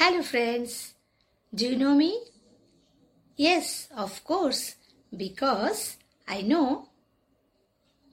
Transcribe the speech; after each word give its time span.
Hello, 0.00 0.22
friends. 0.22 0.94
Do 1.52 1.66
you 1.66 1.76
know 1.76 1.92
me? 1.92 2.22
Yes, 3.36 3.88
of 3.92 4.22
course, 4.22 4.76
because 5.22 5.96
I 6.28 6.40
know 6.40 6.90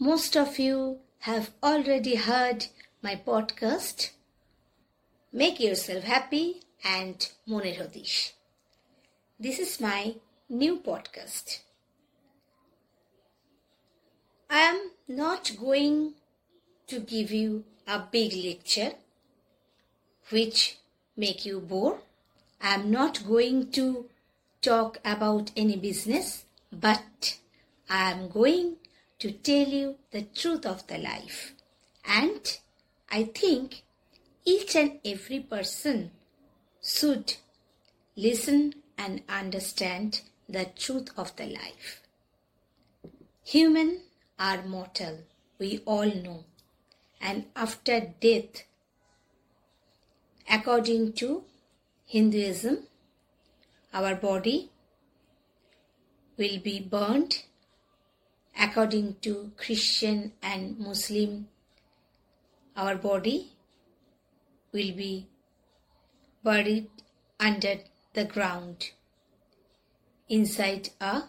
most 0.00 0.34
of 0.34 0.58
you 0.58 1.00
have 1.28 1.50
already 1.62 2.14
heard 2.14 2.68
my 3.02 3.16
podcast. 3.16 4.12
Make 5.30 5.60
yourself 5.60 6.04
happy 6.04 6.62
and 6.82 7.28
Moner 7.46 7.74
Hodish. 7.74 8.32
This 9.38 9.58
is 9.58 9.78
my 9.78 10.14
new 10.48 10.78
podcast. 10.78 11.58
I 14.48 14.60
am 14.70 14.90
not 15.06 15.52
going 15.60 16.14
to 16.86 16.98
give 17.00 17.30
you 17.30 17.64
a 17.86 17.98
big 17.98 18.32
lecture 18.42 18.92
which 20.30 20.78
make 21.16 21.44
you 21.46 21.60
bore. 21.60 21.98
I 22.60 22.74
am 22.74 22.90
not 22.90 23.26
going 23.26 23.70
to 23.72 24.06
talk 24.62 24.98
about 25.04 25.50
any 25.56 25.76
business, 25.76 26.44
but 26.72 27.38
I 27.88 28.10
am 28.12 28.28
going 28.28 28.76
to 29.18 29.30
tell 29.30 29.68
you 29.68 29.96
the 30.10 30.22
truth 30.22 30.66
of 30.66 30.86
the 30.86 30.98
life. 30.98 31.52
And 32.06 32.58
I 33.10 33.24
think 33.24 33.82
each 34.44 34.74
and 34.74 34.98
every 35.04 35.40
person 35.40 36.10
should 36.82 37.34
listen 38.16 38.74
and 38.98 39.22
understand 39.28 40.22
the 40.48 40.66
truth 40.76 41.10
of 41.16 41.34
the 41.36 41.46
life. 41.46 42.02
Human 43.44 44.00
are 44.38 44.62
mortal, 44.62 45.18
we 45.58 45.80
all 45.84 46.06
know. 46.06 46.44
And 47.20 47.46
after 47.56 48.12
death, 48.20 48.64
according 50.50 51.12
to 51.14 51.44
Hinduism, 52.06 52.86
our 53.92 54.14
body 54.14 54.70
will 56.36 56.58
be 56.58 56.80
burnt. 56.80 57.46
According 58.58 59.16
to 59.22 59.50
Christian 59.56 60.32
and 60.40 60.78
Muslim, 60.78 61.48
our 62.76 62.94
body 62.94 63.52
will 64.72 64.92
be 64.94 65.26
buried 66.44 66.88
under 67.40 67.78
the 68.12 68.24
ground 68.24 68.90
inside 70.28 70.90
a 71.00 71.22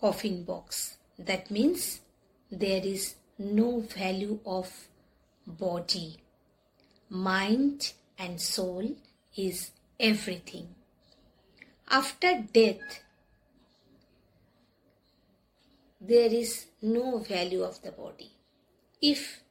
coffin 0.00 0.42
box. 0.42 0.98
That 1.18 1.50
means 1.50 2.00
there 2.50 2.84
is 2.84 3.14
no 3.38 3.80
value 3.80 4.40
of 4.44 4.88
body. 5.46 6.18
Mind 7.08 7.92
and 8.22 8.40
soul 8.40 8.96
is 9.36 9.72
everything. 9.98 10.68
After 11.88 12.30
death, 12.52 13.00
there 16.00 16.32
is 16.42 16.66
no 16.80 17.18
value 17.18 17.62
of 17.64 17.82
the 17.82 17.92
body. 17.92 18.30
If 19.00 19.42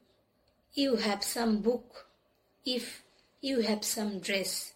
you 0.74 0.96
have 0.96 1.24
some 1.24 1.62
book, 1.62 2.08
if 2.66 3.04
you 3.42 3.62
have 3.62 3.84
some 3.84 4.20
dress, 4.20 4.74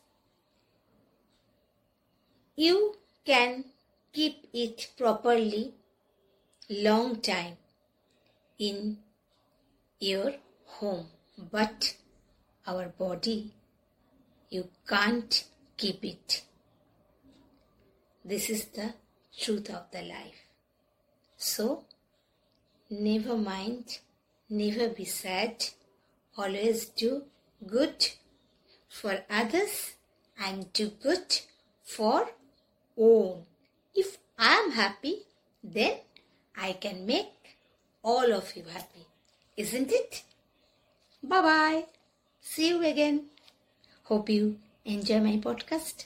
you 2.55 2.95
can 3.25 3.65
keep 4.11 4.47
it 4.53 4.89
properly 4.97 5.73
long 6.69 7.21
time 7.21 7.57
in 8.57 8.97
your 9.99 10.33
home 10.77 11.07
but 11.51 11.95
our 12.65 12.87
body 12.87 13.53
you 14.55 14.67
can't 14.87 15.43
keep 15.77 16.03
it. 16.03 16.43
This 18.23 18.49
is 18.49 18.65
the 18.77 18.93
truth 19.39 19.69
of 19.69 19.83
the 19.91 20.01
life. 20.01 20.41
So 21.37 21.83
never 22.89 23.37
mind 23.37 23.99
never 24.49 24.87
be 24.89 25.05
sad. 25.05 25.65
Always 26.37 26.85
do 27.01 27.23
good 27.65 28.07
for 28.89 29.13
others 29.29 29.93
and 30.39 30.71
do 30.73 30.89
good 31.07 31.39
for 31.83 32.29
own. 32.97 33.43
If 33.93 34.17
i 34.37 34.53
am 34.61 34.71
happy 34.71 35.15
then 35.63 35.93
i 36.67 36.73
can 36.73 37.05
make 37.05 37.57
all 38.03 38.33
of 38.39 38.55
you 38.55 38.63
happy. 38.77 39.05
Isn't 39.57 39.91
it? 39.91 40.23
Bye 41.23 41.41
bye 41.41 41.85
see 42.45 42.69
you 42.69 42.81
again 42.85 43.23
hope 44.05 44.29
you 44.29 44.57
enjoy 44.85 45.19
my 45.19 45.37
podcast 45.37 46.05